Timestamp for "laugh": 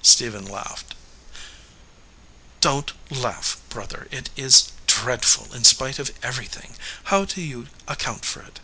3.10-3.58